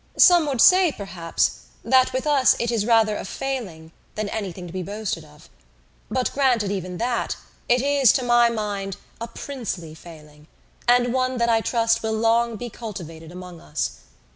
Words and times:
Some 0.17 0.47
would 0.47 0.61
say, 0.61 0.91
perhaps, 0.91 1.57
that 1.85 2.11
with 2.11 2.25
us 2.25 2.55
it 2.57 2.71
is 2.71 2.87
rather 2.87 3.15
a 3.15 3.23
failing 3.23 3.91
than 4.15 4.29
anything 4.29 4.65
to 4.65 4.73
be 4.73 4.81
boasted 4.81 5.23
of. 5.23 5.47
But 6.09 6.33
granted 6.33 6.71
even 6.71 6.97
that, 6.97 7.37
it 7.69 7.83
is, 7.83 8.11
to 8.13 8.23
my 8.23 8.49
mind, 8.49 8.97
a 9.21 9.27
princely 9.27 9.93
failing, 9.93 10.47
and 10.87 11.13
one 11.13 11.37
that 11.37 11.49
I 11.49 11.61
trust 11.61 12.01
will 12.01 12.13
long 12.13 12.55
be 12.55 12.67
cultivated 12.67 13.31
among 13.31 13.61
us. 13.61 13.99